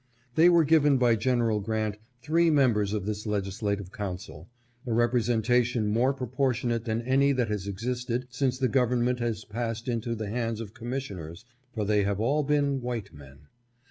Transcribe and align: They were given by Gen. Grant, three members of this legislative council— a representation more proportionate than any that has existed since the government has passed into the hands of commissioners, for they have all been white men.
They 0.33 0.49
were 0.49 0.63
given 0.63 0.97
by 0.97 1.15
Gen. 1.15 1.59
Grant, 1.61 1.97
three 2.23 2.49
members 2.49 2.91
of 2.91 3.05
this 3.05 3.27
legislative 3.27 3.91
council— 3.91 4.49
a 4.87 4.91
representation 4.93 5.85
more 5.85 6.11
proportionate 6.11 6.85
than 6.85 7.03
any 7.03 7.33
that 7.33 7.49
has 7.49 7.67
existed 7.67 8.25
since 8.31 8.57
the 8.57 8.67
government 8.67 9.19
has 9.19 9.45
passed 9.45 9.87
into 9.87 10.15
the 10.15 10.27
hands 10.29 10.59
of 10.59 10.73
commissioners, 10.73 11.45
for 11.75 11.85
they 11.85 12.01
have 12.01 12.19
all 12.19 12.41
been 12.41 12.81
white 12.81 13.13
men. 13.13 13.41